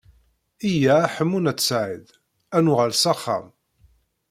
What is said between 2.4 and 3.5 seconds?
Ad nuɣal s axxam.